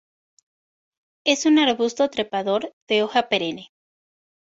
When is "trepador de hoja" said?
2.09-3.29